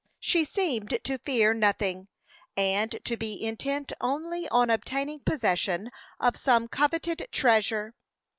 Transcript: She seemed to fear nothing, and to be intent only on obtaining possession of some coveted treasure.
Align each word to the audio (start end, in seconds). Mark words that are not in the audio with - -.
She 0.19 0.43
seemed 0.45 0.97
to 1.03 1.17
fear 1.19 1.53
nothing, 1.53 2.07
and 2.57 2.99
to 3.05 3.15
be 3.17 3.39
intent 3.45 3.91
only 4.01 4.49
on 4.49 4.71
obtaining 4.71 5.19
possession 5.19 5.91
of 6.19 6.35
some 6.35 6.67
coveted 6.67 7.27
treasure. 7.31 7.93